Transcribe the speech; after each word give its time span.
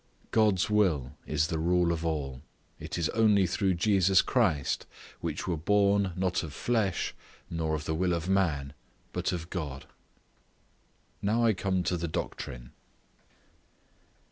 God's 0.31 0.67
will 0.67 1.13
is 1.27 1.45
the 1.45 1.59
rule 1.59 1.91
of 1.91 2.03
all; 2.03 2.41
it 2.79 2.97
is 2.97 3.07
only 3.09 3.45
through 3.45 3.75
Jesus 3.75 4.23
Christ, 4.23 4.87
"which 5.19 5.47
were 5.47 5.55
born, 5.55 6.13
not 6.15 6.41
of 6.41 6.53
flesh, 6.55 7.13
nor 7.51 7.75
of 7.75 7.85
the 7.85 7.93
will 7.93 8.13
of 8.15 8.27
man, 8.27 8.73
but 9.13 9.31
of 9.31 9.51
God." 9.51 9.85
Now 11.21 11.43
I 11.45 11.53
come 11.53 11.83
to 11.83 11.97
the 11.97 12.07
doctrine. 12.07 12.71